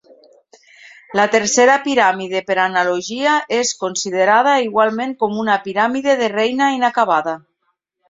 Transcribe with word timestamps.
La 1.19 1.25
tercera 1.35 1.75
piràmide 1.83 2.41
per 2.49 2.57
analogia 2.65 3.37
és 3.59 3.75
considerada 3.85 4.57
igualment 4.67 5.17
com 5.23 5.41
una 5.47 5.63
piràmide 5.71 6.21
de 6.25 6.35
reina 6.39 6.75
inacabada. 6.83 7.41